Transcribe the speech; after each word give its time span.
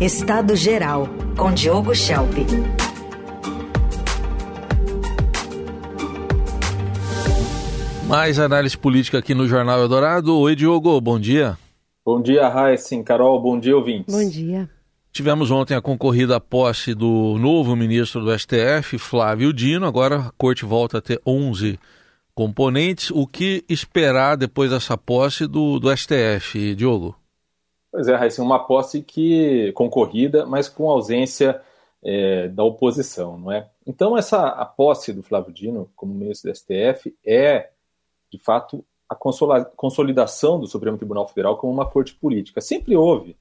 Estado 0.00 0.54
Geral, 0.54 1.08
com 1.36 1.52
Diogo 1.52 1.92
Schelp. 1.92 2.32
Mais 8.06 8.38
análise 8.38 8.78
política 8.78 9.18
aqui 9.18 9.34
no 9.34 9.48
Jornal 9.48 9.80
Eldorado. 9.80 10.38
Oi, 10.38 10.54
Diogo, 10.54 11.00
bom 11.00 11.18
dia. 11.18 11.58
Bom 12.06 12.22
dia, 12.22 12.48
Raíssen, 12.48 13.02
Carol, 13.02 13.42
bom 13.42 13.58
dia, 13.58 13.76
ouvintes. 13.76 14.14
Bom 14.14 14.30
dia. 14.30 14.70
Tivemos 15.10 15.50
ontem 15.50 15.74
a 15.74 15.82
concorrida 15.82 16.38
posse 16.38 16.94
do 16.94 17.36
novo 17.36 17.74
ministro 17.74 18.24
do 18.24 18.38
STF, 18.38 18.98
Flávio 18.98 19.52
Dino. 19.52 19.84
Agora 19.84 20.20
a 20.20 20.32
corte 20.38 20.64
volta 20.64 20.98
a 20.98 21.02
ter 21.02 21.20
11 21.26 21.76
componentes. 22.36 23.10
O 23.10 23.26
que 23.26 23.64
esperar 23.68 24.36
depois 24.36 24.70
dessa 24.70 24.96
posse 24.96 25.44
do, 25.48 25.80
do 25.80 25.90
STF, 25.90 26.76
Diogo? 26.76 27.16
Pois 27.90 28.06
é, 28.06 28.14
Raíssa, 28.14 28.42
uma 28.42 28.58
posse 28.66 29.02
que 29.02 29.72
concorrida, 29.72 30.44
mas 30.44 30.68
com 30.68 30.90
ausência 30.90 31.60
é, 32.02 32.48
da 32.48 32.62
oposição, 32.62 33.38
não 33.38 33.50
é? 33.50 33.68
Então 33.86 34.16
essa 34.16 34.48
a 34.48 34.64
posse 34.64 35.12
do 35.12 35.22
Flávio 35.22 35.52
Dino 35.52 35.90
como 35.96 36.14
ministro 36.14 36.50
do 36.50 36.56
STF 36.56 37.16
é, 37.24 37.70
de 38.30 38.38
fato, 38.38 38.84
a 39.08 39.14
consolidação 39.14 40.60
do 40.60 40.66
Supremo 40.66 40.98
Tribunal 40.98 41.26
Federal 41.26 41.56
como 41.56 41.72
uma 41.72 41.88
corte 41.88 42.14
política. 42.14 42.60
Sempre 42.60 42.94
houve 42.94 43.36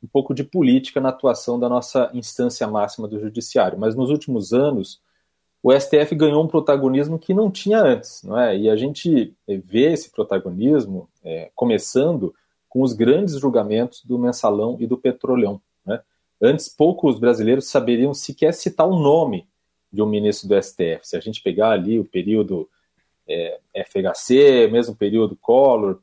um 0.00 0.06
pouco 0.06 0.32
de 0.32 0.44
política 0.44 1.00
na 1.00 1.08
atuação 1.08 1.58
da 1.58 1.68
nossa 1.68 2.08
instância 2.14 2.66
máxima 2.68 3.08
do 3.08 3.18
judiciário, 3.18 3.76
mas 3.76 3.96
nos 3.96 4.10
últimos 4.10 4.52
anos 4.52 5.00
o 5.60 5.72
STF 5.72 6.14
ganhou 6.14 6.44
um 6.44 6.46
protagonismo 6.46 7.18
que 7.18 7.34
não 7.34 7.50
tinha 7.50 7.82
antes, 7.82 8.22
não 8.22 8.38
é? 8.38 8.56
E 8.56 8.70
a 8.70 8.76
gente 8.76 9.34
vê 9.48 9.92
esse 9.92 10.08
protagonismo 10.10 11.08
é, 11.24 11.50
começando 11.52 12.32
com 12.68 12.82
os 12.82 12.92
grandes 12.92 13.38
julgamentos 13.38 14.04
do 14.04 14.18
Mensalão 14.18 14.76
e 14.78 14.86
do 14.86 14.98
Petrolão. 14.98 15.60
Né? 15.84 16.00
Antes, 16.40 16.68
poucos 16.68 17.18
brasileiros 17.18 17.68
saberiam 17.68 18.12
sequer 18.12 18.52
citar 18.52 18.86
o 18.86 18.98
nome 18.98 19.46
de 19.92 20.02
um 20.02 20.06
ministro 20.06 20.48
do 20.48 20.62
STF. 20.62 21.00
Se 21.02 21.16
a 21.16 21.20
gente 21.20 21.42
pegar 21.42 21.70
ali 21.70 21.98
o 21.98 22.04
período 22.04 22.68
é, 23.28 23.58
FHC, 23.74 24.68
mesmo 24.70 24.94
período 24.94 25.36
Collor, 25.36 25.98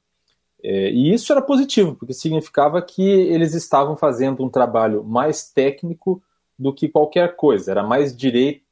é, 0.64 0.90
e 0.90 1.14
isso 1.14 1.32
era 1.32 1.42
positivo, 1.42 1.96
porque 1.96 2.14
significava 2.14 2.82
que 2.82 3.04
eles 3.04 3.54
estavam 3.54 3.96
fazendo 3.96 4.44
um 4.44 4.50
trabalho 4.50 5.04
mais 5.04 5.48
técnico 5.48 6.22
do 6.58 6.74
que 6.74 6.90
qualquer 6.90 7.36
coisa, 7.36 7.72
era 7.72 7.84
mais 7.84 8.16
direito 8.16 8.64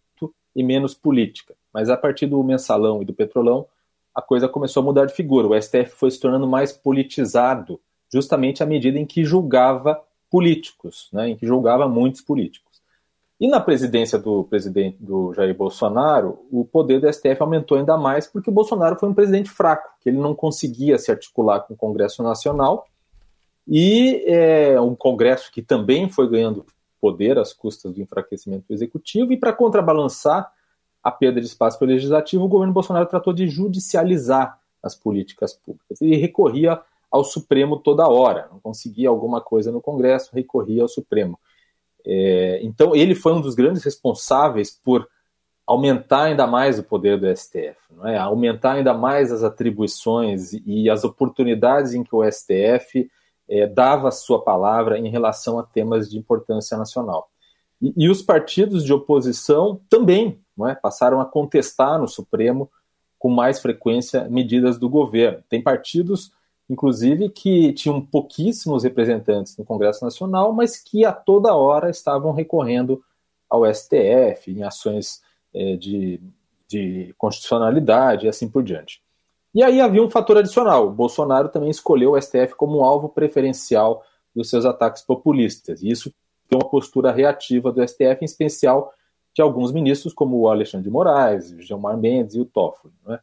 e 0.55 0.63
menos 0.63 0.93
política. 0.95 1.53
Mas 1.71 1.89
a 1.89 1.97
partir 1.97 2.25
do 2.25 2.43
mensalão 2.43 3.01
e 3.01 3.05
do 3.05 3.13
petrolão, 3.13 3.67
a 4.13 4.21
coisa 4.21 4.47
começou 4.47 4.81
a 4.81 4.85
mudar 4.85 5.05
de 5.05 5.13
figura. 5.13 5.47
O 5.47 5.61
STF 5.61 5.91
foi 5.91 6.11
se 6.11 6.19
tornando 6.19 6.47
mais 6.47 6.71
politizado, 6.71 7.79
justamente 8.13 8.61
à 8.61 8.65
medida 8.65 8.99
em 8.99 9.05
que 9.05 9.25
julgava 9.25 9.99
políticos, 10.29 11.09
né, 11.11 11.29
em 11.29 11.35
que 11.35 11.45
julgava 11.45 11.87
muitos 11.87 12.21
políticos. 12.21 12.81
E 13.39 13.47
na 13.47 13.59
presidência 13.59 14.17
do 14.17 14.43
presidente 14.43 14.97
do 14.99 15.33
Jair 15.33 15.55
Bolsonaro, 15.55 16.39
o 16.51 16.63
poder 16.63 17.01
do 17.01 17.11
STF 17.11 17.41
aumentou 17.41 17.77
ainda 17.77 17.97
mais 17.97 18.27
porque 18.27 18.49
o 18.49 18.53
Bolsonaro 18.53 18.95
foi 18.97 19.09
um 19.09 19.13
presidente 19.13 19.49
fraco, 19.49 19.89
que 19.99 20.09
ele 20.09 20.17
não 20.17 20.33
conseguia 20.33 20.97
se 20.97 21.11
articular 21.11 21.61
com 21.61 21.73
o 21.73 21.77
Congresso 21.77 22.23
Nacional. 22.23 22.87
E 23.67 24.23
é, 24.27 24.79
um 24.79 24.95
Congresso 24.95 25.51
que 25.51 25.61
também 25.61 26.07
foi 26.07 26.29
ganhando 26.29 26.65
poder 27.01 27.37
às 27.37 27.51
custas 27.51 27.93
do 27.93 28.01
enfraquecimento 28.01 28.65
do 28.69 28.73
executivo, 28.73 29.33
e 29.33 29.37
para 29.37 29.51
contrabalançar 29.51 30.49
a 31.03 31.11
perda 31.11 31.41
de 31.41 31.47
espaço 31.47 31.77
para 31.77 31.85
o 31.85 31.89
legislativo, 31.89 32.45
o 32.45 32.47
governo 32.47 32.73
Bolsonaro 32.73 33.05
tratou 33.07 33.33
de 33.33 33.47
judicializar 33.47 34.57
as 34.81 34.95
políticas 34.95 35.53
públicas. 35.53 35.99
E 35.99 36.15
recorria 36.15 36.79
ao 37.13 37.23
Supremo 37.23 37.77
toda 37.77 38.07
hora. 38.07 38.49
Não 38.51 38.59
conseguia 38.59 39.07
alguma 39.07 39.39
coisa 39.39 39.71
no 39.71 39.79
Congresso, 39.79 40.31
recorria 40.33 40.81
ao 40.81 40.87
Supremo. 40.87 41.39
É, 42.03 42.59
então, 42.63 42.95
ele 42.95 43.13
foi 43.13 43.33
um 43.33 43.39
dos 43.39 43.53
grandes 43.53 43.83
responsáveis 43.83 44.71
por 44.71 45.07
aumentar 45.65 46.23
ainda 46.23 46.47
mais 46.47 46.79
o 46.79 46.83
poder 46.83 47.19
do 47.19 47.27
STF, 47.37 47.77
não 47.91 48.07
é? 48.07 48.17
aumentar 48.17 48.73
ainda 48.73 48.95
mais 48.95 49.31
as 49.31 49.43
atribuições 49.43 50.53
e 50.65 50.89
as 50.89 51.03
oportunidades 51.03 51.93
em 51.93 52.03
que 52.03 52.13
o 52.13 52.29
STF 52.29 53.07
é, 53.47 53.67
dava 53.67 54.07
a 54.07 54.11
sua 54.11 54.43
palavra 54.43 54.97
em 54.97 55.07
relação 55.07 55.59
a 55.59 55.63
temas 55.63 56.09
de 56.09 56.17
importância 56.17 56.75
nacional. 56.75 57.29
E, 57.79 57.93
e 57.95 58.09
os 58.09 58.23
partidos 58.23 58.83
de 58.83 58.91
oposição 58.91 59.79
também 59.87 60.41
é, 60.67 60.73
passaram 60.73 61.21
a 61.21 61.25
contestar 61.25 61.99
no 61.99 62.07
Supremo 62.07 62.69
com 63.19 63.29
mais 63.29 63.61
frequência 63.61 64.27
medidas 64.27 64.77
do 64.79 64.89
governo. 64.89 65.43
Tem 65.47 65.61
partidos, 65.61 66.31
inclusive, 66.69 67.29
que 67.29 67.73
tinham 67.73 68.01
pouquíssimos 68.01 68.83
representantes 68.83 69.57
no 69.57 69.65
Congresso 69.65 70.03
Nacional, 70.03 70.53
mas 70.53 70.77
que 70.77 71.05
a 71.05 71.11
toda 71.11 71.55
hora 71.55 71.89
estavam 71.89 72.31
recorrendo 72.31 73.03
ao 73.49 73.65
STF 73.71 74.51
em 74.51 74.63
ações 74.63 75.21
é, 75.53 75.75
de, 75.75 76.19
de 76.67 77.13
constitucionalidade 77.17 78.25
e 78.25 78.29
assim 78.29 78.49
por 78.49 78.63
diante. 78.63 79.01
E 79.53 79.61
aí 79.61 79.79
havia 79.79 80.01
um 80.01 80.09
fator 80.09 80.37
adicional. 80.37 80.89
Bolsonaro 80.89 81.49
também 81.49 81.69
escolheu 81.69 82.13
o 82.13 82.21
STF 82.21 82.55
como 82.55 82.83
alvo 82.83 83.09
preferencial 83.09 84.03
dos 84.35 84.49
seus 84.49 84.65
ataques 84.65 85.03
populistas. 85.03 85.83
E 85.83 85.89
isso 85.89 86.11
tem 86.49 86.57
uma 86.57 86.67
postura 86.67 87.11
reativa 87.11 87.71
do 87.71 87.87
STF, 87.87 88.17
em 88.21 88.25
especial 88.25 88.91
de 89.33 89.41
alguns 89.41 89.71
ministros, 89.71 90.13
como 90.13 90.37
o 90.37 90.49
Alexandre 90.49 90.85
de 90.85 90.91
Moraes, 90.91 91.51
o 91.51 91.61
Gilmar 91.61 91.97
Mendes 91.97 92.35
e 92.35 92.39
o 92.39 92.45
Toffoli. 92.45 92.93
Né? 93.05 93.19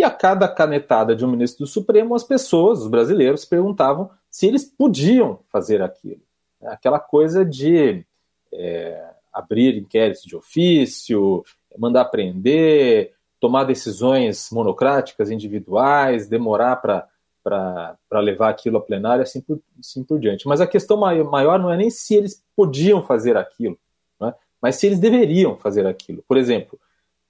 E 0.00 0.02
a 0.02 0.10
cada 0.10 0.48
canetada 0.48 1.14
de 1.14 1.26
um 1.26 1.30
ministro 1.30 1.66
do 1.66 1.70
Supremo, 1.70 2.14
as 2.14 2.24
pessoas, 2.24 2.80
os 2.80 2.88
brasileiros, 2.88 3.44
perguntavam 3.44 4.08
se 4.30 4.46
eles 4.46 4.64
podiam 4.64 5.40
fazer 5.52 5.82
aquilo. 5.82 6.22
Aquela 6.62 6.98
coisa 6.98 7.44
de 7.44 8.02
é, 8.50 9.10
abrir 9.30 9.76
inquéritos 9.76 10.22
de 10.22 10.34
ofício, 10.34 11.44
mandar 11.76 12.06
prender, 12.06 13.12
tomar 13.38 13.64
decisões 13.64 14.48
monocráticas, 14.50 15.30
individuais, 15.30 16.26
demorar 16.26 16.76
para 16.76 18.20
levar 18.22 18.48
aquilo 18.48 18.78
a 18.78 18.80
plenário, 18.80 19.22
assim 19.22 19.42
por, 19.42 19.60
assim 19.78 20.02
por 20.02 20.18
diante. 20.18 20.48
Mas 20.48 20.62
a 20.62 20.66
questão 20.66 20.96
maior 20.96 21.58
não 21.58 21.70
é 21.70 21.76
nem 21.76 21.90
se 21.90 22.14
eles 22.14 22.42
podiam 22.56 23.02
fazer 23.02 23.36
aquilo, 23.36 23.78
né? 24.18 24.32
mas 24.62 24.76
se 24.76 24.86
eles 24.86 24.98
deveriam 24.98 25.58
fazer 25.58 25.86
aquilo. 25.86 26.24
Por 26.26 26.38
exemplo, 26.38 26.80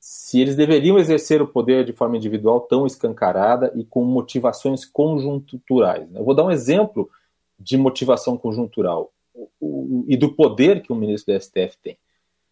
se 0.01 0.41
eles 0.41 0.57
deveriam 0.57 0.99
exercer 0.99 1.43
o 1.43 1.47
poder 1.47 1.85
de 1.85 1.93
forma 1.93 2.17
individual 2.17 2.63
tão 2.63 2.87
escancarada 2.87 3.71
e 3.77 3.85
com 3.85 4.03
motivações 4.03 4.87
conjunturais. 4.87 6.09
Né? 6.11 6.19
Eu 6.19 6.25
vou 6.25 6.35
dar 6.35 6.45
um 6.45 6.51
exemplo 6.51 7.11
de 7.59 7.77
motivação 7.77 8.39
conjuntural 8.39 9.13
e 10.09 10.17
do 10.17 10.33
poder 10.33 10.83
que 10.83 10.91
o 10.91 10.97
ministro 10.97 11.35
do 11.35 11.41
STF 11.41 11.77
tem. 11.83 11.99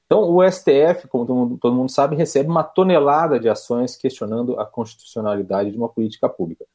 Então, 0.05 0.31
o 0.31 0.43
STF, 0.43 1.09
como 1.09 1.27
todo 1.27 1.37
mundo, 1.37 1.59
todo 1.59 1.75
mundo, 1.75 1.91
sabe, 1.91 2.17
recebe 2.17 2.51
uma 2.51 2.63
tonelada 2.63 3.41
de 3.41 3.49
ações 3.49 3.97
questionando 3.97 4.59
a 4.61 4.67
constitucionalidade 4.67 5.71
de 5.71 5.77
uma 5.79 5.89
política 5.89 6.29
pública. 6.29 6.67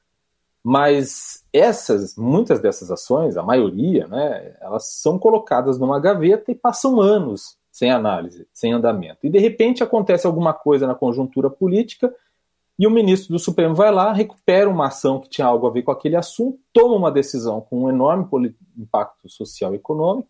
Mas 0.64 1.44
essas, 1.52 2.16
muitas 2.16 2.60
dessas 2.60 2.90
ações, 2.90 3.38
a 3.38 3.44
maioria, 3.44 4.08
né, 4.08 4.56
elas 4.60 4.88
são 4.88 5.20
colocadas 5.20 5.78
numa 5.78 6.00
gaveta 6.00 6.52
e 6.52 6.56
passam 6.56 7.00
anos 7.00 7.58
sem 7.74 7.90
análise, 7.90 8.48
sem 8.54 8.72
andamento. 8.72 9.26
E 9.26 9.30
de 9.32 9.40
repente 9.40 9.82
acontece 9.82 10.28
alguma 10.28 10.54
coisa 10.54 10.86
na 10.86 10.94
conjuntura 10.94 11.50
política 11.50 12.14
e 12.78 12.86
o 12.86 12.92
ministro 12.92 13.34
do 13.34 13.40
Supremo 13.40 13.74
vai 13.74 13.92
lá, 13.92 14.14
recupera 14.14 14.70
uma 14.70 14.88
ação 14.88 15.20
que 15.20 15.28
tinha 15.28 15.48
algo 15.48 15.66
a 15.66 15.72
ver 15.72 15.82
com 15.82 15.90
aquele 15.90 16.16
assunto, 16.16 16.60
toma 16.72 16.96
uma 16.96 17.12
decisão 17.12 17.62
com 17.62 17.86
um 17.86 17.90
enorme 17.90 18.56
impacto 18.78 19.28
social 19.28 19.74
e 19.74 19.78
econômico 19.78 20.30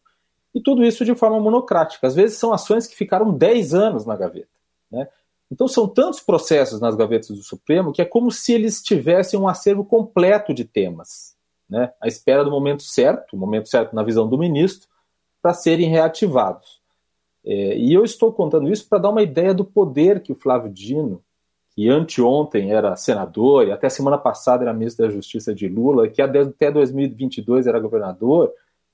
e 0.56 0.62
tudo 0.62 0.86
isso 0.86 1.04
de 1.04 1.14
forma 1.16 1.38
monocrática. 1.38 2.08
Às 2.08 2.16
vezes 2.16 2.38
são 2.38 2.54
ações 2.54 2.88
que 2.88 2.96
ficaram 2.96 3.34
10 3.34 3.74
anos 3.74 4.06
na 4.06 4.16
gaveta. 4.16 4.48
Né? 4.90 5.06
Então 5.52 5.68
são 5.68 5.86
tantos 5.86 6.22
processos 6.22 6.80
nas 6.80 6.96
gavetas 6.96 7.28
do 7.28 7.44
Supremo 7.44 7.92
que 7.92 8.02
é 8.02 8.06
como 8.06 8.32
se 8.32 8.54
eles 8.54 8.82
tivessem 8.82 9.38
um 9.38 9.50
acervo 9.50 9.84
completo 9.84 10.54
de 10.54 10.64
temas, 10.64 11.36
né? 11.70 11.92
à 12.00 12.08
espera 12.08 12.46
do 12.46 12.52
momento 12.52 12.84
certo, 12.84 13.34
o 13.36 13.38
momento 13.38 13.68
certo 13.68 13.94
na 13.94 14.02
visão 14.02 14.30
do 14.30 14.38
ministro, 14.38 14.88
para 15.42 15.54
serem 15.54 15.90
reativados. 15.90 16.83
É, 17.46 17.78
e 17.78 17.94
eu 17.94 18.04
estou 18.04 18.32
contando 18.32 18.72
isso 18.72 18.88
para 18.88 19.00
dar 19.00 19.10
uma 19.10 19.22
ideia 19.22 19.54
do 19.54 19.66
poder 19.66 20.22
que 20.22 20.32
o 20.32 20.36
Flávio 20.36 20.72
Dino, 20.72 21.22
que 21.72 21.90
anteontem 21.90 22.72
era 22.72 22.96
senador 22.96 23.68
e 23.68 23.72
até 23.72 23.90
semana 23.90 24.18
passada 24.18 24.64
era 24.64 24.74
ministro 24.74 25.06
da 25.06 25.12
Justiça 25.12 25.54
de 25.54 25.68
Lula, 25.68 26.08
que 26.08 26.22
até 26.22 26.72
2022 26.72 27.68
era 27.68 27.80
governador 27.80 28.52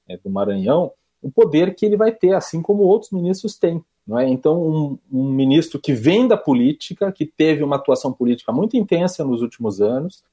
é, 0.08 0.18
do 0.18 0.30
Maranhão, 0.30 0.92
o 1.22 1.30
poder 1.30 1.76
que 1.76 1.86
ele 1.86 1.98
vai 1.98 2.12
ter, 2.12 2.34
assim 2.34 2.62
como 2.62 2.84
outros 2.84 3.12
ministros 3.12 3.58
têm. 3.58 3.84
É? 4.18 4.28
Então, 4.28 4.60
um, 4.60 4.98
um, 5.12 5.32
ministro 5.32 5.80
que 5.80 5.94
vem 5.94 6.28
da 6.28 6.36
política, 6.36 7.12
que 7.12 7.26
teve 7.26 7.64
uma 7.64 7.76
atuação 7.76 8.12
política 8.12 8.52
muito 8.52 8.76
intensa 8.76 9.24
nos 9.24 9.42
últimos 9.42 9.82
anos, 9.82 10.24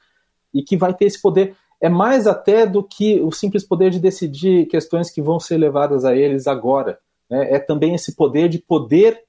e 0.54 0.62
que 0.62 0.76
vai 0.76 0.94
ter 0.94 1.04
esse 1.04 1.20
poder, 1.20 1.54
é 1.78 1.88
mais 1.88 2.26
até 2.26 2.66
do 2.66 2.82
que 2.82 3.20
o 3.20 3.30
simples 3.30 3.64
poder 3.64 3.90
de 3.90 4.00
decidir 4.00 4.66
questões 4.66 5.10
que 5.10 5.20
vão 5.20 5.38
ser 5.38 5.58
levadas 5.58 6.06
a 6.06 6.16
eles 6.16 6.46
agora. 6.46 6.98
Né? 7.30 7.54
É 7.54 7.58
também 7.58 7.94
esse 7.94 8.14
poder 8.14 8.48
de 8.48 8.58
poder 8.58 9.22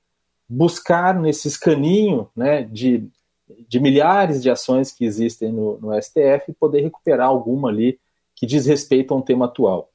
buscar 0.47 1.19
nesse 1.19 1.47
escaninho 1.47 2.29
né, 2.35 2.63
de, 2.63 3.07
de 3.67 3.79
milhares 3.79 4.41
de 4.41 4.49
ações 4.49 4.91
que 4.91 5.03
existem 5.05 5.51
no, 5.51 5.77
no 5.79 6.01
STF 6.01 6.49
e 6.49 6.53
poder 6.53 6.81
recuperar 6.81 7.27
alguma 7.27 7.69
ali 7.69 7.99
que 8.35 8.45
diz 8.45 8.65
respeito 8.65 9.13
a 9.13 9.17
um 9.17 9.21
tema 9.21 9.45
atual. 9.45 9.89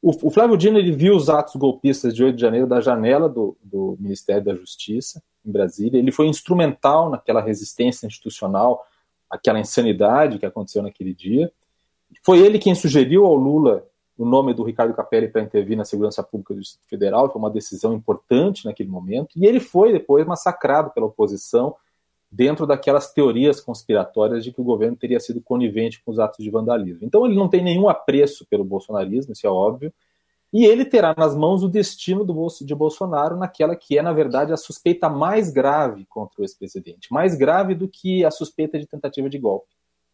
O, 0.00 0.28
o, 0.28 0.30
Flávio 0.30 0.56
Dino 0.56 0.78
ele 0.78 0.92
viu 0.92 1.16
os 1.16 1.28
atos 1.28 1.56
golpistas 1.56 2.14
de 2.14 2.22
8 2.22 2.36
de 2.36 2.40
janeiro 2.40 2.66
da 2.68 2.80
janela 2.80 3.28
do, 3.28 3.56
do 3.62 3.96
Ministério 3.98 4.44
da 4.44 4.54
Justiça, 4.54 5.20
em 5.44 5.50
Brasília. 5.50 5.98
Ele 5.98 6.12
foi 6.12 6.28
instrumental 6.28 7.10
naquela 7.10 7.40
resistência 7.40 8.06
institucional, 8.06 8.84
aquela 9.28 9.58
insanidade 9.58 10.38
que 10.38 10.46
aconteceu 10.46 10.82
naquele 10.82 11.12
dia. 11.12 11.50
Foi 12.22 12.38
ele 12.38 12.60
quem 12.60 12.74
sugeriu 12.74 13.26
ao 13.26 13.34
Lula 13.34 13.84
o 14.18 14.26
nome 14.26 14.52
do 14.52 14.64
Ricardo 14.64 14.92
Capelli 14.92 15.28
para 15.28 15.40
intervir 15.40 15.76
na 15.76 15.84
segurança 15.84 16.22
pública 16.24 16.52
do 16.52 16.60
Distrito 16.60 16.88
Federal, 16.88 17.30
foi 17.30 17.40
uma 17.40 17.50
decisão 17.50 17.94
importante 17.94 18.64
naquele 18.66 18.88
momento, 18.88 19.30
e 19.36 19.46
ele 19.46 19.60
foi 19.60 19.92
depois 19.92 20.26
massacrado 20.26 20.90
pela 20.90 21.06
oposição 21.06 21.76
dentro 22.30 22.66
daquelas 22.66 23.12
teorias 23.12 23.60
conspiratórias 23.60 24.44
de 24.44 24.52
que 24.52 24.60
o 24.60 24.64
governo 24.64 24.96
teria 24.96 25.20
sido 25.20 25.40
conivente 25.40 26.02
com 26.02 26.10
os 26.10 26.18
atos 26.18 26.44
de 26.44 26.50
vandalismo. 26.50 27.06
Então 27.06 27.24
ele 27.24 27.36
não 27.36 27.48
tem 27.48 27.62
nenhum 27.62 27.88
apreço 27.88 28.44
pelo 28.50 28.64
bolsonarismo, 28.64 29.32
isso 29.32 29.46
é 29.46 29.50
óbvio, 29.50 29.92
e 30.52 30.64
ele 30.64 30.84
terá 30.84 31.14
nas 31.16 31.36
mãos 31.36 31.62
o 31.62 31.68
destino 31.68 32.26
de 32.64 32.74
Bolsonaro 32.74 33.36
naquela 33.36 33.76
que 33.76 33.98
é, 33.98 34.02
na 34.02 34.12
verdade, 34.12 34.52
a 34.52 34.56
suspeita 34.56 35.08
mais 35.08 35.50
grave 35.50 36.06
contra 36.06 36.40
o 36.40 36.44
ex-presidente, 36.44 37.12
mais 37.12 37.36
grave 37.36 37.74
do 37.74 37.86
que 37.86 38.24
a 38.24 38.30
suspeita 38.30 38.78
de 38.78 38.86
tentativa 38.86 39.28
de 39.28 39.38
golpe. 39.38 39.68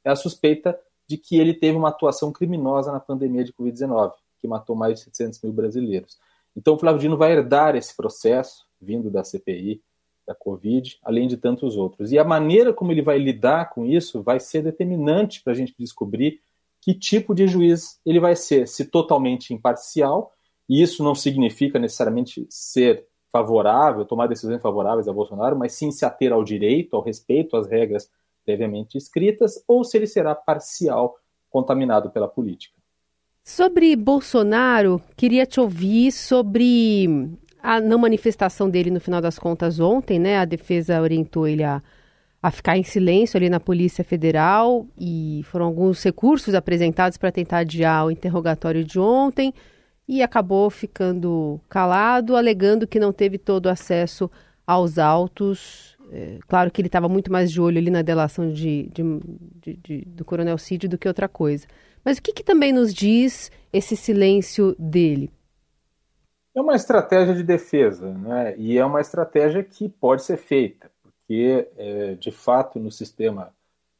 É 0.04 0.10
a 0.10 0.16
suspeita 0.16 0.78
de 1.06 1.16
que 1.16 1.36
ele 1.36 1.54
teve 1.54 1.76
uma 1.76 1.88
atuação 1.88 2.32
criminosa 2.32 2.92
na 2.92 3.00
pandemia 3.00 3.44
de 3.44 3.52
Covid-19, 3.52 4.12
que 4.40 4.48
matou 4.48 4.74
mais 4.74 4.98
de 4.98 5.04
700 5.04 5.42
mil 5.42 5.52
brasileiros. 5.52 6.18
Então 6.56 6.74
o 6.74 6.78
Flávio 6.78 7.00
Dino 7.00 7.16
vai 7.16 7.32
herdar 7.32 7.76
esse 7.76 7.96
processo, 7.96 8.66
vindo 8.80 9.10
da 9.10 9.24
CPI, 9.24 9.82
da 10.26 10.34
Covid, 10.34 10.98
além 11.02 11.28
de 11.28 11.36
tantos 11.36 11.76
outros. 11.76 12.12
E 12.12 12.18
a 12.18 12.24
maneira 12.24 12.72
como 12.72 12.92
ele 12.92 13.02
vai 13.02 13.18
lidar 13.18 13.70
com 13.70 13.84
isso 13.84 14.22
vai 14.22 14.40
ser 14.40 14.62
determinante 14.62 15.42
para 15.42 15.52
a 15.52 15.56
gente 15.56 15.74
descobrir 15.78 16.40
que 16.80 16.94
tipo 16.94 17.34
de 17.34 17.46
juiz 17.46 17.98
ele 18.04 18.20
vai 18.20 18.36
ser, 18.36 18.68
se 18.68 18.84
totalmente 18.84 19.52
imparcial, 19.52 20.32
e 20.68 20.82
isso 20.82 21.02
não 21.02 21.14
significa 21.14 21.78
necessariamente 21.78 22.46
ser 22.48 23.06
favorável, 23.30 24.04
tomar 24.04 24.26
decisões 24.26 24.62
favoráveis 24.62 25.08
a 25.08 25.12
Bolsonaro, 25.12 25.58
mas 25.58 25.72
sim 25.72 25.90
se 25.90 26.04
ater 26.04 26.32
ao 26.32 26.44
direito, 26.44 26.94
ao 26.94 27.02
respeito 27.02 27.56
às 27.56 27.66
regras 27.66 28.08
previamente 28.44 28.96
escritas, 28.98 29.62
ou 29.66 29.84
se 29.84 29.96
ele 29.96 30.06
será 30.06 30.34
parcial, 30.34 31.16
contaminado 31.50 32.10
pela 32.10 32.28
política. 32.28 32.74
Sobre 33.42 33.94
Bolsonaro, 33.94 35.00
queria 35.16 35.44
te 35.44 35.60
ouvir 35.60 36.10
sobre 36.12 37.30
a 37.62 37.80
não 37.80 37.98
manifestação 37.98 38.68
dele 38.68 38.90
no 38.90 39.00
final 39.00 39.20
das 39.20 39.38
contas 39.38 39.80
ontem, 39.80 40.18
né? 40.18 40.38
A 40.38 40.44
defesa 40.44 41.00
orientou 41.00 41.46
ele 41.46 41.62
a, 41.62 41.82
a 42.42 42.50
ficar 42.50 42.76
em 42.76 42.82
silêncio 42.82 43.36
ali 43.36 43.48
na 43.48 43.60
Polícia 43.60 44.02
Federal 44.02 44.86
e 44.98 45.42
foram 45.44 45.66
alguns 45.66 46.02
recursos 46.02 46.54
apresentados 46.54 47.16
para 47.16 47.32
tentar 47.32 47.58
adiar 47.58 48.06
o 48.06 48.10
interrogatório 48.10 48.84
de 48.84 48.98
ontem 48.98 49.52
e 50.06 50.22
acabou 50.22 50.68
ficando 50.68 51.60
calado, 51.68 52.36
alegando 52.36 52.86
que 52.86 53.00
não 53.00 53.12
teve 53.12 53.38
todo 53.38 53.68
acesso 53.68 54.30
aos 54.66 54.98
autos. 54.98 55.93
É, 56.12 56.38
claro 56.46 56.70
que 56.70 56.80
ele 56.80 56.88
estava 56.88 57.08
muito 57.08 57.32
mais 57.32 57.50
de 57.50 57.60
olho 57.60 57.78
ali 57.78 57.90
na 57.90 58.02
delação 58.02 58.52
de, 58.52 58.90
de, 58.90 59.76
de, 59.76 60.04
do 60.06 60.24
Coronel 60.24 60.58
Cid 60.58 60.88
do 60.88 60.98
que 60.98 61.08
outra 61.08 61.28
coisa. 61.28 61.66
Mas 62.04 62.18
o 62.18 62.22
que, 62.22 62.32
que 62.32 62.44
também 62.44 62.72
nos 62.72 62.92
diz 62.92 63.50
esse 63.72 63.96
silêncio 63.96 64.76
dele? 64.78 65.30
É 66.54 66.60
uma 66.60 66.76
estratégia 66.76 67.34
de 67.34 67.42
defesa, 67.42 68.12
né? 68.12 68.54
e 68.56 68.78
é 68.78 68.84
uma 68.84 69.00
estratégia 69.00 69.64
que 69.64 69.88
pode 69.88 70.22
ser 70.22 70.36
feita, 70.36 70.88
porque, 71.02 71.68
é, 71.76 72.14
de 72.14 72.30
fato, 72.30 72.78
no 72.78 72.92
sistema 72.92 73.52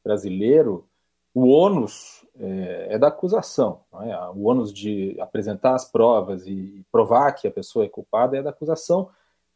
brasileiro, 0.05 0.87
o 1.35 1.49
ônus 1.49 2.25
é, 2.39 2.95
é 2.95 2.99
da 2.99 3.09
acusação. 3.09 3.81
É? 4.03 4.17
O 4.37 4.45
ônus 4.45 4.73
de 4.73 5.17
apresentar 5.21 5.75
as 5.75 5.91
provas 5.91 6.47
e 6.47 6.85
provar 6.93 7.33
que 7.33 7.49
a 7.49 7.51
pessoa 7.51 7.85
é 7.85 7.89
culpada 7.89 8.37
é 8.37 8.43
da 8.43 8.51
acusação, 8.51 9.09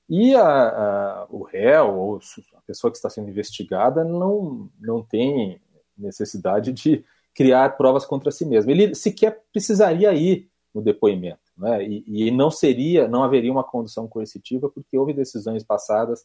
e 0.08 0.34
a, 0.34 0.42
a, 0.42 1.26
o 1.28 1.42
réu, 1.42 1.94
ou 1.94 2.20
a 2.54 2.60
pessoa 2.62 2.90
que 2.90 2.96
está 2.96 3.10
sendo 3.10 3.28
investigada, 3.28 4.04
não, 4.04 4.70
não 4.80 5.02
tem 5.02 5.60
necessidade 5.96 6.72
de 6.72 7.04
criar 7.34 7.76
provas 7.76 8.06
contra 8.06 8.30
si 8.30 8.46
mesmo. 8.46 8.70
Ele 8.70 8.94
sequer 8.94 9.42
precisaria 9.52 10.12
ir 10.14 10.48
no 10.74 10.80
depoimento. 10.80 11.52
Né? 11.56 11.84
E, 11.84 12.28
e, 12.28 12.30
não 12.30 12.50
seria, 12.50 13.06
não 13.06 13.22
haveria 13.22 13.52
uma 13.52 13.64
condução 13.64 14.08
coercitiva, 14.08 14.70
porque 14.70 14.96
houve 14.96 15.12
decisões 15.12 15.62
passadas 15.62 16.24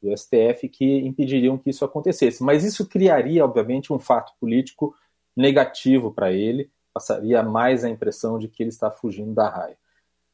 do 0.00 0.16
STF 0.16 0.68
que 0.68 0.98
impediriam 0.98 1.58
que 1.58 1.70
isso 1.70 1.84
acontecesse. 1.84 2.42
Mas 2.42 2.64
isso 2.64 2.86
criaria, 2.86 3.44
obviamente, 3.44 3.92
um 3.92 3.98
fato 3.98 4.32
político 4.38 4.94
negativo 5.36 6.12
para 6.12 6.30
ele, 6.32 6.70
passaria 6.92 7.42
mais 7.42 7.84
a 7.84 7.90
impressão 7.90 8.38
de 8.38 8.46
que 8.46 8.62
ele 8.62 8.70
está 8.70 8.90
fugindo 8.90 9.34
da 9.34 9.48
raia. 9.48 9.76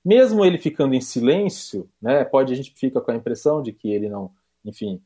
Mesmo 0.04 0.44
ele 0.44 0.58
ficando 0.58 0.94
em 0.94 1.00
silêncio, 1.00 1.88
né, 2.00 2.24
pode 2.24 2.52
a 2.52 2.56
gente 2.56 2.72
fica 2.74 3.00
com 3.00 3.10
a 3.10 3.16
impressão 3.16 3.62
de 3.62 3.72
que 3.72 3.92
ele 3.92 4.08
não, 4.08 4.30
enfim, 4.64 5.00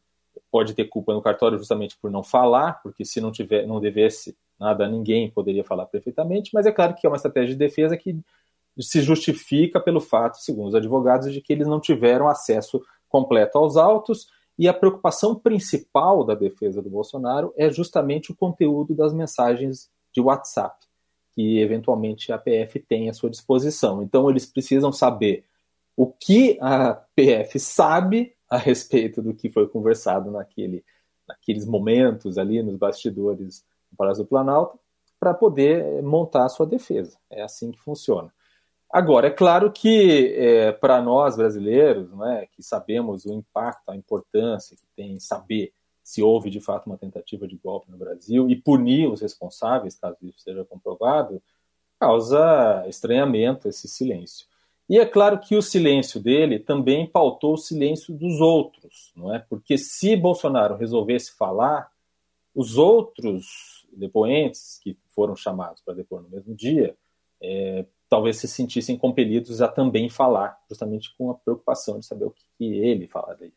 pode 0.50 0.75
ter 0.75 0.85
culpa 0.85 1.12
no 1.12 1.23
cartório 1.23 1.58
justamente 1.58 1.96
por 1.96 2.11
não 2.11 2.23
falar, 2.23 2.81
porque 2.82 3.05
se 3.05 3.20
não 3.20 3.32
tiver, 3.32 3.67
não 3.67 3.81
devesse 3.81 4.37
nada 4.58 4.85
a 4.85 4.88
ninguém 4.88 5.31
poderia 5.31 5.64
falar 5.64 5.87
perfeitamente, 5.87 6.50
mas 6.55 6.64
é 6.64 6.73
claro 6.73 6.94
que 6.94 7.06
é 7.06 7.11
uma 7.11 7.17
estratégia 7.17 7.50
de 7.50 7.58
defesa 7.58 7.96
que 7.96 8.17
se 8.79 9.02
justifica 9.02 9.81
pelo 9.81 10.00
fato, 10.00 10.38
segundo 10.38 10.69
os 10.69 10.75
advogados, 10.75 11.32
de 11.32 11.40
que 11.40 11.52
eles 11.52 11.67
não 11.67 11.81
tiveram 11.81 12.29
acesso 12.29 12.82
completo 13.08 13.58
aos 13.58 13.76
autos 13.76 14.29
e 14.58 14.69
a 14.69 14.75
preocupação 14.75 15.35
principal 15.35 16.25
da 16.25 16.35
defesa 16.35 16.81
do 16.81 16.88
Bolsonaro 16.88 17.52
é 17.56 17.70
justamente 17.70 18.31
o 18.31 18.37
conteúdo 18.37 18.94
das 18.94 19.12
mensagens 19.12 19.90
de 20.12 20.20
WhatsApp, 20.20 20.76
que 21.35 21.59
eventualmente 21.61 22.33
a 22.33 22.39
PF 22.39 22.79
tem 22.81 23.09
à 23.09 23.13
sua 23.13 23.31
disposição. 23.31 24.03
Então 24.03 24.31
eles 24.31 24.47
precisam 24.47 24.93
saber 24.93 25.45
o 25.97 26.07
que 26.07 26.59
a 26.61 26.95
PF 26.95 27.59
sabe 27.59 28.35
a 28.49 28.57
respeito 28.57 29.21
do 29.21 29.35
que 29.35 29.49
foi 29.49 29.69
conversado 29.69 30.31
naquele, 30.31 30.85
naqueles 31.27 31.67
momentos 31.67 32.39
ali 32.39 32.63
nos 32.63 32.77
bastidores 32.77 33.65
do 33.91 33.97
Palácio 33.97 34.25
do 34.25 34.29
Planalto, 34.29 34.79
para 35.19 35.33
poder 35.33 36.03
montar 36.03 36.45
a 36.45 36.49
sua 36.49 36.67
defesa. 36.67 37.17
É 37.31 37.43
assim 37.43 37.71
que 37.71 37.81
funciona. 37.81 38.33
Agora, 38.93 39.27
é 39.27 39.31
claro 39.31 39.73
que 39.73 40.35
é, 40.37 40.71
para 40.71 41.01
nós 41.03 41.37
brasileiros, 41.37 42.13
né, 42.13 42.47
que 42.53 42.63
sabemos 42.63 43.25
o 43.25 43.33
impacto, 43.33 43.91
a 43.91 43.97
importância 43.97 44.77
que 44.77 44.87
tem 44.95 45.19
saber 45.19 45.73
se 46.05 46.23
houve 46.23 46.51
de 46.51 46.61
fato 46.61 46.87
uma 46.87 46.99
tentativa 46.99 47.49
de 47.49 47.56
golpe 47.56 47.91
no 47.91 47.97
Brasil 47.97 48.49
e 48.51 48.55
punir 48.55 49.11
os 49.11 49.23
responsáveis, 49.23 49.97
caso 49.97 50.19
isso 50.23 50.39
seja 50.41 50.62
comprovado, 50.62 51.43
causa 51.99 52.85
estranhamento 52.87 53.67
esse 53.67 53.89
silêncio. 53.89 54.47
E 54.87 54.99
é 54.99 55.06
claro 55.06 55.41
que 55.41 55.56
o 55.56 55.62
silêncio 55.62 56.21
dele 56.21 56.59
também 56.59 57.07
pautou 57.07 57.55
o 57.55 57.59
silêncio 57.59 58.14
dos 58.14 58.38
outros, 58.38 59.12
não 59.17 59.35
é? 59.35 59.38
Porque 59.38 59.78
se 59.78 60.14
Bolsonaro 60.14 60.76
resolvesse 60.76 61.33
falar, 61.33 61.90
os 62.55 62.76
outros 62.76 63.87
depoentes 63.90 64.78
que 64.83 64.99
foram 65.09 65.35
chamados 65.35 65.81
para 65.81 65.95
depor 65.95 66.23
no 66.23 66.28
mesmo 66.28 66.55
dia 66.55 66.95
é, 67.40 67.87
talvez 68.11 68.37
se 68.37 68.47
sentissem 68.47 68.99
compelidos 68.99 69.62
a 69.62 69.69
também 69.69 70.11
falar, 70.11 70.62
justamente 70.69 71.17
com 71.17 71.31
a 71.31 71.35
preocupação 71.35 71.99
de 71.99 72.05
saber 72.05 72.26
o 72.26 72.31
que, 72.31 72.45
que 72.59 72.64
ele 72.64 73.07
falaria. 73.07 73.52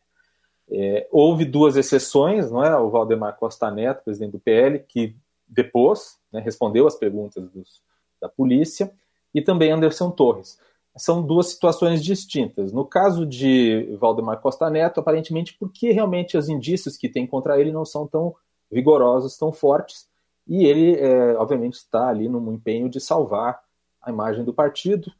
É, 0.70 1.08
houve 1.10 1.44
duas 1.44 1.76
exceções, 1.76 2.50
não 2.50 2.62
é? 2.62 2.76
O 2.76 2.90
Valdemar 2.90 3.36
Costa 3.36 3.70
Neto, 3.70 4.04
presidente 4.04 4.32
do 4.32 4.40
PL, 4.40 4.80
que 4.80 5.14
depôs, 5.48 6.18
né, 6.32 6.40
respondeu 6.40 6.86
às 6.86 6.96
perguntas 6.96 7.48
dos, 7.50 7.82
da 8.20 8.28
polícia, 8.28 8.92
e 9.34 9.40
também 9.40 9.72
Anderson 9.72 10.10
Torres. 10.10 10.58
São 10.96 11.22
duas 11.22 11.50
situações 11.50 12.02
distintas. 12.02 12.72
No 12.72 12.84
caso 12.84 13.24
de 13.24 13.96
Valdemar 14.00 14.40
Costa 14.40 14.68
Neto, 14.68 15.00
aparentemente 15.00 15.56
porque 15.58 15.92
realmente 15.92 16.36
os 16.36 16.48
indícios 16.48 16.96
que 16.96 17.08
tem 17.08 17.26
contra 17.26 17.58
ele 17.58 17.70
não 17.70 17.84
são 17.84 18.06
tão 18.06 18.34
vigorosos, 18.70 19.36
tão 19.36 19.52
fortes, 19.52 20.08
e 20.46 20.64
ele, 20.64 20.96
é, 20.96 21.36
obviamente, 21.36 21.74
está 21.74 22.08
ali 22.08 22.28
num 22.28 22.52
empenho 22.52 22.88
de 22.88 23.00
salvar 23.00 23.60
a 24.02 24.10
imagem 24.10 24.44
do 24.44 24.52
partido. 24.52 25.12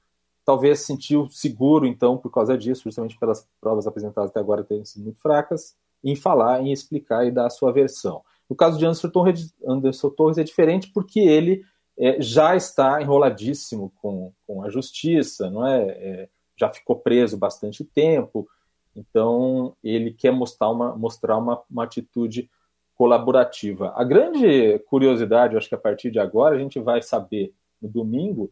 Talvez 0.48 0.80
sentiu 0.80 1.28
seguro, 1.28 1.84
então, 1.84 2.16
por 2.16 2.30
causa 2.30 2.56
disso, 2.56 2.84
justamente 2.84 3.18
pelas 3.18 3.46
provas 3.60 3.86
apresentadas 3.86 4.30
até 4.30 4.40
agora 4.40 4.64
terem 4.64 4.82
sido 4.82 5.02
muito 5.02 5.20
fracas, 5.20 5.76
em 6.02 6.16
falar, 6.16 6.62
em 6.62 6.72
explicar 6.72 7.26
e 7.26 7.30
dar 7.30 7.44
a 7.44 7.50
sua 7.50 7.70
versão. 7.70 8.22
No 8.48 8.56
caso 8.56 8.78
de 8.78 8.86
Anderson 8.86 9.10
Torres, 9.10 9.54
Anderson 9.62 10.08
Torres 10.08 10.38
é 10.38 10.42
diferente 10.42 10.90
porque 10.90 11.20
ele 11.20 11.62
é, 11.98 12.22
já 12.22 12.56
está 12.56 13.02
enroladíssimo 13.02 13.92
com, 14.00 14.32
com 14.46 14.62
a 14.62 14.70
justiça, 14.70 15.50
não 15.50 15.66
é? 15.66 15.82
é? 15.82 16.28
Já 16.56 16.70
ficou 16.70 16.96
preso 16.96 17.36
bastante 17.36 17.84
tempo, 17.84 18.48
então 18.96 19.76
ele 19.84 20.14
quer 20.14 20.30
mostrar 20.30 20.70
uma, 20.70 20.96
mostrar 20.96 21.36
uma, 21.36 21.60
uma 21.70 21.84
atitude 21.84 22.50
colaborativa. 22.94 23.92
A 23.94 24.02
grande 24.02 24.78
curiosidade, 24.88 25.52
eu 25.52 25.58
acho 25.58 25.68
que 25.68 25.74
a 25.74 25.78
partir 25.78 26.10
de 26.10 26.18
agora 26.18 26.56
a 26.56 26.58
gente 26.58 26.80
vai 26.80 27.02
saber 27.02 27.52
no 27.82 27.88
domingo 27.90 28.50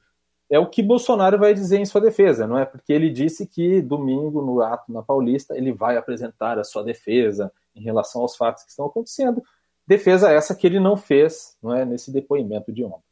é 0.51 0.59
o 0.59 0.67
que 0.67 0.83
Bolsonaro 0.83 1.39
vai 1.39 1.53
dizer 1.53 1.79
em 1.79 1.85
sua 1.85 2.01
defesa, 2.01 2.47
não 2.47 2.59
é? 2.59 2.65
Porque 2.65 2.93
ele 2.93 3.11
disse 3.11 3.47
que 3.47 3.81
domingo, 3.81 4.43
no 4.43 4.61
ato 4.61 4.93
na 4.93 5.03
Paulista, 5.03 5.57
ele 5.57 5.73
vai 5.73 5.97
apresentar 5.97 6.59
a 6.59 6.65
sua 6.65 6.85
defesa 6.85 7.53
em 7.75 7.83
relação 7.83 8.23
aos 8.23 8.37
fatos 8.37 8.63
que 8.63 8.71
estão 8.71 8.87
acontecendo. 8.87 9.43
Defesa 9.87 10.31
essa 10.31 10.55
que 10.55 10.67
ele 10.67 10.81
não 10.81 10.97
fez, 10.97 11.57
não 11.63 11.75
é, 11.75 11.85
nesse 11.85 12.13
depoimento 12.13 12.73
de 12.73 12.85
ontem. 12.85 13.07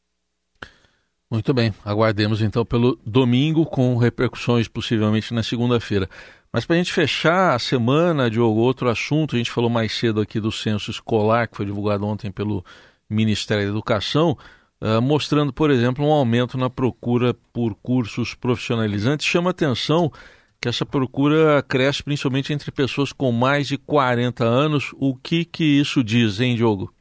Muito 1.30 1.52
bem, 1.52 1.74
aguardemos 1.84 2.40
então 2.40 2.64
pelo 2.64 2.96
domingo, 3.04 3.66
com 3.66 3.96
repercussões 3.96 4.68
possivelmente 4.68 5.34
na 5.34 5.42
segunda-feira. 5.42 6.08
Mas 6.52 6.64
para 6.64 6.76
a 6.76 6.78
gente 6.78 6.92
fechar 6.92 7.54
a 7.54 7.58
semana, 7.58 8.30
de 8.30 8.38
outro 8.38 8.88
assunto, 8.88 9.34
a 9.34 9.38
gente 9.38 9.50
falou 9.50 9.68
mais 9.68 9.92
cedo 9.92 10.20
aqui 10.20 10.38
do 10.38 10.52
censo 10.52 10.92
escolar, 10.92 11.48
que 11.48 11.56
foi 11.56 11.66
divulgado 11.66 12.06
ontem 12.06 12.30
pelo 12.30 12.64
Ministério 13.10 13.64
da 13.64 13.70
Educação, 13.70 14.38
uh, 14.84 15.00
mostrando, 15.00 15.52
por 15.52 15.70
exemplo, 15.70 16.04
um 16.04 16.12
aumento 16.12 16.58
na 16.58 16.68
procura 16.68 17.34
por 17.52 17.74
cursos 17.76 18.34
profissionalizantes. 18.34 19.26
Chama 19.26 19.50
atenção 19.50 20.12
que 20.60 20.68
essa 20.68 20.84
procura 20.84 21.62
cresce 21.62 22.02
principalmente 22.02 22.52
entre 22.52 22.70
pessoas 22.70 23.12
com 23.12 23.32
mais 23.32 23.66
de 23.66 23.78
40 23.78 24.44
anos. 24.44 24.94
O 24.98 25.16
que, 25.16 25.44
que 25.44 25.64
isso 25.64 26.04
diz, 26.04 26.38
hein, 26.40 26.54
Diogo? 26.54 26.92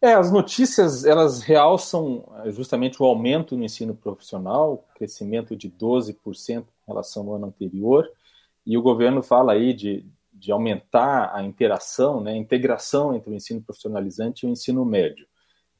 É, 0.00 0.14
as 0.14 0.30
notícias 0.30 1.04
elas 1.04 1.42
realçam 1.42 2.24
eh, 2.44 2.52
justamente 2.52 3.02
o 3.02 3.04
aumento 3.04 3.56
no 3.56 3.64
ensino 3.64 3.96
profissional, 3.96 4.86
crescimento 4.94 5.56
de 5.56 5.68
12% 5.68 6.14
em 6.48 6.64
relação 6.86 7.28
ao 7.28 7.34
ano 7.34 7.46
anterior, 7.46 8.08
e 8.64 8.78
o 8.78 8.82
governo 8.82 9.24
fala 9.24 9.54
aí 9.54 9.74
de, 9.74 10.06
de 10.32 10.52
aumentar 10.52 11.34
a 11.34 11.42
interação, 11.42 12.20
né, 12.20 12.34
a 12.34 12.36
integração 12.36 13.12
entre 13.12 13.28
o 13.28 13.34
ensino 13.34 13.60
profissionalizante 13.60 14.46
e 14.46 14.48
o 14.48 14.52
ensino 14.52 14.84
médio. 14.84 15.26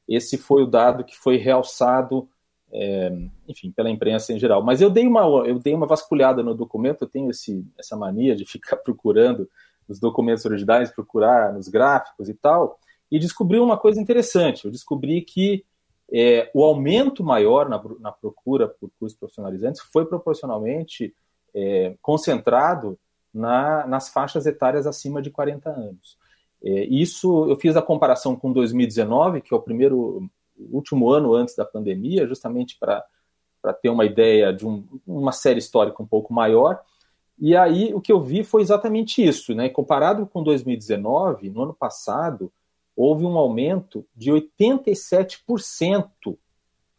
Esse 0.09 0.37
foi 0.37 0.63
o 0.63 0.67
dado 0.67 1.03
que 1.03 1.15
foi 1.15 1.37
realçado, 1.37 2.27
é, 2.71 3.15
enfim, 3.47 3.71
pela 3.71 3.91
imprensa 3.91 4.33
em 4.33 4.39
geral. 4.39 4.63
Mas 4.63 4.81
eu 4.81 4.89
dei 4.89 5.05
uma, 5.05 5.21
eu 5.47 5.59
dei 5.59 5.75
uma 5.75 5.85
vasculhada 5.85 6.41
no 6.41 6.55
documento, 6.55 7.03
eu 7.03 7.07
tenho 7.07 7.29
esse, 7.29 7.63
essa 7.77 7.95
mania 7.95 8.35
de 8.35 8.43
ficar 8.49 8.77
procurando 8.77 9.47
os 9.87 9.99
documentos 9.99 10.45
originais, 10.45 10.91
procurar 10.91 11.53
nos 11.53 11.67
gráficos 11.67 12.27
e 12.27 12.33
tal, 12.33 12.79
e 13.11 13.19
descobri 13.19 13.59
uma 13.59 13.77
coisa 13.77 14.01
interessante. 14.01 14.65
Eu 14.65 14.71
descobri 14.71 15.21
que 15.21 15.63
é, 16.11 16.49
o 16.53 16.63
aumento 16.63 17.23
maior 17.23 17.69
na, 17.69 17.81
na, 17.99 18.11
procura 18.11 18.67
por 18.67 18.89
cursos 18.99 19.17
profissionalizantes 19.17 19.81
foi 19.81 20.05
proporcionalmente 20.05 21.13
é, 21.53 21.95
concentrado 22.01 22.97
na, 23.33 23.85
nas 23.85 24.09
faixas 24.09 24.45
etárias 24.45 24.87
acima 24.87 25.21
de 25.21 25.29
40 25.29 25.69
anos. 25.69 26.17
É, 26.63 26.83
isso 26.85 27.49
eu 27.49 27.55
fiz 27.55 27.75
a 27.75 27.81
comparação 27.81 28.35
com 28.35 28.51
2019, 28.51 29.41
que 29.41 29.53
é 29.53 29.57
o 29.57 29.61
primeiro 29.61 30.29
último 30.71 31.09
ano 31.09 31.33
antes 31.33 31.55
da 31.55 31.65
pandemia, 31.65 32.27
justamente 32.27 32.77
para 32.77 33.73
ter 33.81 33.89
uma 33.89 34.05
ideia 34.05 34.53
de 34.53 34.65
um, 34.65 34.85
uma 35.07 35.31
série 35.31 35.59
histórica 35.59 36.03
um 36.03 36.07
pouco 36.07 36.33
maior. 36.33 36.81
E 37.37 37.55
aí 37.55 37.93
o 37.93 38.01
que 38.01 38.11
eu 38.11 38.19
vi 38.19 38.43
foi 38.43 38.61
exatamente 38.61 39.23
isso, 39.23 39.55
né? 39.55 39.69
Comparado 39.69 40.27
com 40.27 40.43
2019, 40.43 41.49
no 41.49 41.63
ano 41.63 41.73
passado, 41.73 42.51
houve 42.95 43.23
um 43.23 43.37
aumento 43.37 44.05
de 44.13 44.29
87% 44.29 46.37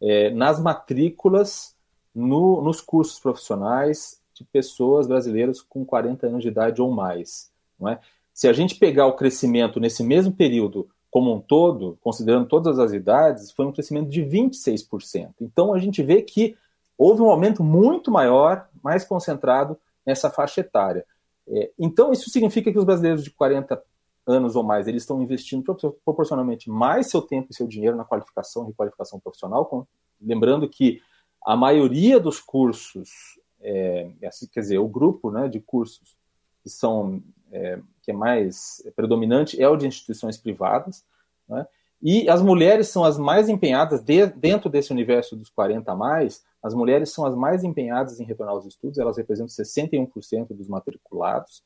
é, 0.01 0.31
nas 0.31 0.59
matrículas 0.59 1.75
no, 2.13 2.59
nos 2.61 2.81
cursos 2.81 3.19
profissionais 3.19 4.19
de 4.33 4.43
pessoas 4.43 5.05
brasileiras 5.05 5.61
com 5.61 5.85
40 5.85 6.25
anos 6.25 6.41
de 6.41 6.47
idade 6.47 6.81
ou 6.81 6.91
mais. 6.91 7.51
Não 7.79 7.87
é? 7.87 7.99
Se 8.41 8.47
a 8.47 8.53
gente 8.53 8.73
pegar 8.73 9.05
o 9.05 9.13
crescimento 9.13 9.79
nesse 9.79 10.03
mesmo 10.03 10.33
período 10.33 10.89
como 11.11 11.31
um 11.31 11.39
todo, 11.39 11.99
considerando 12.01 12.47
todas 12.47 12.79
as 12.79 12.91
idades, 12.91 13.51
foi 13.51 13.67
um 13.67 13.71
crescimento 13.71 14.09
de 14.09 14.23
26%. 14.23 15.35
Então 15.39 15.75
a 15.75 15.77
gente 15.77 16.01
vê 16.01 16.23
que 16.23 16.57
houve 16.97 17.21
um 17.21 17.29
aumento 17.29 17.63
muito 17.63 18.09
maior, 18.09 18.67
mais 18.83 19.05
concentrado 19.05 19.77
nessa 20.03 20.31
faixa 20.31 20.61
etária. 20.61 21.05
É, 21.47 21.69
então 21.77 22.11
isso 22.11 22.31
significa 22.31 22.71
que 22.71 22.79
os 22.79 22.83
brasileiros 22.83 23.23
de 23.23 23.29
40 23.29 23.79
anos 24.25 24.55
ou 24.55 24.63
mais, 24.63 24.87
eles 24.87 25.03
estão 25.03 25.21
investindo 25.21 25.63
proporcionalmente 26.03 26.67
mais 26.67 27.11
seu 27.11 27.21
tempo 27.21 27.49
e 27.51 27.55
seu 27.55 27.67
dinheiro 27.67 27.95
na 27.95 28.05
qualificação 28.05 28.63
e 28.63 28.67
requalificação 28.69 29.19
profissional, 29.19 29.87
lembrando 30.19 30.67
que 30.67 30.99
a 31.45 31.55
maioria 31.55 32.19
dos 32.19 32.39
cursos, 32.39 33.39
é, 33.59 34.09
é 34.19 34.27
assim, 34.27 34.47
quer 34.51 34.61
dizer, 34.61 34.79
o 34.79 34.87
grupo 34.87 35.29
né, 35.29 35.47
de 35.47 35.59
cursos 35.59 36.19
que 36.63 36.69
são 36.69 37.21
é, 37.51 37.79
que 38.01 38.11
é 38.11 38.13
mais 38.13 38.81
predominante 38.95 39.61
é 39.61 39.67
o 39.67 39.75
de 39.75 39.87
instituições 39.87 40.37
privadas, 40.37 41.05
né, 41.47 41.65
e 42.01 42.27
as 42.29 42.41
mulheres 42.41 42.87
são 42.87 43.03
as 43.03 43.17
mais 43.17 43.47
empenhadas 43.47 44.01
de, 44.01 44.25
dentro 44.25 44.69
desse 44.69 44.91
universo 44.91 45.35
dos 45.35 45.49
40 45.49 45.91
a 45.91 45.95
mais, 45.95 46.43
as 46.63 46.73
mulheres 46.73 47.11
são 47.11 47.25
as 47.25 47.35
mais 47.35 47.63
empenhadas 47.63 48.19
em 48.19 48.23
retornar 48.23 48.55
aos 48.55 48.65
estudos, 48.65 48.97
elas 48.97 49.17
representam 49.17 49.47
61% 49.47 50.47
dos 50.49 50.67
matriculados. 50.67 51.63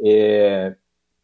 É, 0.00 0.74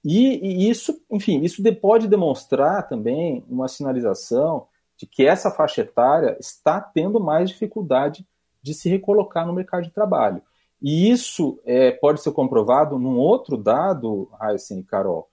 e, 0.04 0.66
e, 0.66 0.70
isso, 0.70 1.00
enfim, 1.10 1.42
isso 1.42 1.62
pode 1.80 2.06
demonstrar 2.06 2.88
também 2.88 3.44
uma 3.48 3.66
sinalização 3.66 4.68
de 4.96 5.06
que 5.06 5.26
essa 5.26 5.50
faixa 5.50 5.80
etária 5.80 6.36
está 6.40 6.80
tendo 6.80 7.20
mais 7.20 7.50
dificuldade 7.50 8.26
de 8.62 8.74
se 8.74 8.88
recolocar 8.88 9.46
no 9.46 9.52
mercado 9.52 9.82
de 9.82 9.92
trabalho. 9.92 10.40
E 10.80 11.10
isso 11.10 11.58
é, 11.64 11.90
pode 11.90 12.22
ser 12.22 12.32
comprovado 12.32 12.98
num 12.98 13.16
outro 13.16 13.56
dado, 13.56 14.28
Heisen 14.40 14.80
e 14.80 14.84
Carol, 14.84 15.28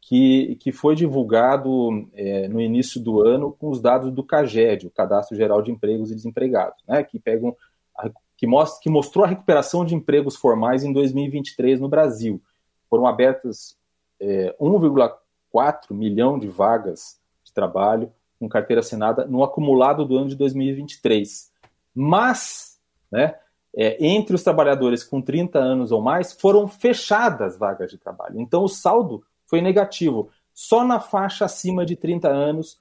que, 0.00 0.56
que 0.56 0.72
foi 0.72 0.94
divulgado 0.94 2.08
é, 2.14 2.48
no 2.48 2.60
início 2.60 3.00
do 3.00 3.20
ano 3.20 3.52
com 3.52 3.68
os 3.68 3.80
dados 3.80 4.10
do 4.10 4.24
CAGED, 4.24 4.86
o 4.86 4.90
Cadastro 4.90 5.36
Geral 5.36 5.62
de 5.62 5.70
Empregos 5.70 6.10
e 6.10 6.14
Desempregados, 6.14 6.82
né, 6.86 7.02
que, 7.02 7.18
pegam 7.18 7.54
a, 7.96 8.10
que, 8.36 8.46
mostra, 8.46 8.80
que 8.82 8.90
mostrou 8.90 9.24
a 9.24 9.28
recuperação 9.28 9.84
de 9.84 9.94
empregos 9.94 10.36
formais 10.36 10.82
em 10.82 10.92
2023 10.92 11.80
no 11.80 11.88
Brasil. 11.88 12.40
Foram 12.88 13.06
abertas 13.06 13.76
é, 14.20 14.54
1,4 14.60 15.92
milhão 15.92 16.38
de 16.38 16.48
vagas 16.48 17.20
de 17.44 17.52
trabalho 17.52 18.10
com 18.38 18.48
carteira 18.48 18.80
assinada 18.80 19.26
no 19.26 19.42
acumulado 19.42 20.04
do 20.04 20.16
ano 20.16 20.28
de 20.28 20.36
2023. 20.36 21.52
Mas, 21.94 22.80
né, 23.10 23.34
é, 23.80 23.96
entre 24.04 24.34
os 24.34 24.42
trabalhadores 24.42 25.04
com 25.04 25.22
30 25.22 25.56
anos 25.56 25.92
ou 25.92 26.02
mais, 26.02 26.32
foram 26.32 26.66
fechadas 26.66 27.56
vagas 27.56 27.88
de 27.88 27.96
trabalho. 27.96 28.40
Então, 28.40 28.64
o 28.64 28.68
saldo 28.68 29.22
foi 29.46 29.60
negativo. 29.60 30.30
Só 30.52 30.84
na 30.84 30.98
faixa 30.98 31.44
acima 31.44 31.86
de 31.86 31.94
30 31.94 32.28
anos, 32.28 32.80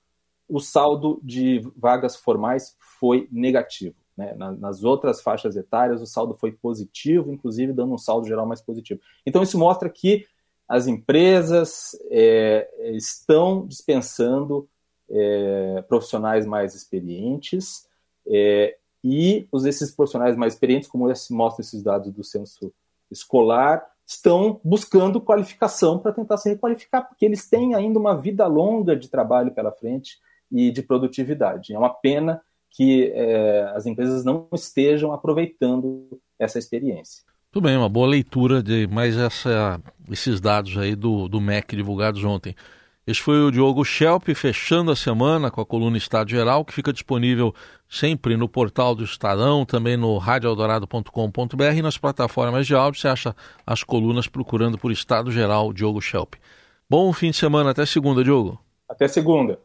o 0.49 0.59
saldo 0.59 1.19
de 1.21 1.59
vagas 1.77 2.15
formais 2.15 2.75
foi 2.79 3.27
negativo. 3.31 3.93
Né? 4.17 4.33
Nas 4.33 4.83
outras 4.83 5.21
faixas 5.21 5.55
etárias, 5.55 6.01
o 6.01 6.07
saldo 6.07 6.33
foi 6.33 6.51
positivo, 6.51 7.31
inclusive 7.31 7.73
dando 7.73 7.93
um 7.93 7.97
saldo 7.99 8.27
geral 8.27 8.47
mais 8.47 8.59
positivo. 8.59 8.99
Então, 9.23 9.43
isso 9.43 9.59
mostra 9.59 9.87
que 9.91 10.25
as 10.67 10.87
empresas 10.87 11.95
é, 12.09 12.67
estão 12.95 13.67
dispensando 13.67 14.67
é, 15.07 15.85
profissionais 15.87 16.43
mais 16.43 16.73
experientes 16.73 17.87
é, 18.25 18.75
e 19.09 19.47
os, 19.53 19.63
esses 19.63 19.89
profissionais 19.89 20.35
mais 20.35 20.53
experientes, 20.53 20.89
como 20.89 21.07
mostram 21.31 21.63
esses 21.63 21.81
dados 21.81 22.11
do 22.11 22.25
censo 22.25 22.73
escolar, 23.09 23.85
estão 24.05 24.59
buscando 24.65 25.21
qualificação 25.21 25.97
para 25.97 26.11
tentar 26.11 26.35
se 26.35 26.49
requalificar, 26.49 27.07
porque 27.07 27.25
eles 27.25 27.49
têm 27.49 27.73
ainda 27.73 27.97
uma 27.97 28.13
vida 28.13 28.45
longa 28.47 28.97
de 28.97 29.07
trabalho 29.09 29.51
pela 29.51 29.71
frente 29.71 30.17
e 30.51 30.71
de 30.71 30.81
produtividade. 30.81 31.73
É 31.73 31.79
uma 31.79 31.89
pena 31.89 32.41
que 32.69 33.09
é, 33.15 33.71
as 33.73 33.85
empresas 33.85 34.25
não 34.25 34.49
estejam 34.53 35.13
aproveitando 35.13 36.19
essa 36.37 36.59
experiência. 36.59 37.23
Tudo 37.49 37.63
bem, 37.63 37.77
uma 37.77 37.87
boa 37.87 38.07
leitura 38.07 38.61
de 38.61 38.87
mais 38.87 39.17
essa, 39.17 39.81
esses 40.11 40.41
dados 40.41 40.77
aí 40.77 40.95
do, 40.95 41.29
do 41.29 41.39
MEC 41.39 41.77
divulgados 41.77 42.23
ontem. 42.25 42.53
Este 43.07 43.23
foi 43.23 43.39
o 43.41 43.49
Diogo 43.49 43.85
Schelp 43.85 44.27
fechando 44.35 44.91
a 44.91 44.95
semana 44.95 45.49
com 45.49 45.61
a 45.61 45.65
coluna 45.65 45.97
Estado 45.97 46.29
Geral, 46.29 46.65
que 46.65 46.73
fica 46.73 46.91
disponível 46.91 47.55
sempre 47.87 48.35
no 48.35 48.49
portal 48.49 48.93
do 48.93 49.05
Estadão, 49.05 49.63
também 49.63 49.95
no 49.95 50.17
radioeldorado.com.br 50.17 51.73
e 51.73 51.81
nas 51.81 51.97
plataformas 51.97 52.67
de 52.67 52.75
áudio. 52.75 52.99
Você 52.99 53.07
acha 53.07 53.33
as 53.65 53.81
colunas 53.81 54.27
procurando 54.27 54.77
por 54.77 54.91
Estado 54.91 55.31
Geral 55.31 55.71
Diogo 55.71 56.01
Schelp. 56.01 56.33
Bom 56.89 57.13
fim 57.13 57.31
de 57.31 57.37
semana, 57.37 57.69
até 57.69 57.85
segunda, 57.85 58.21
Diogo. 58.25 58.59
Até 58.89 59.07
segunda. 59.07 59.57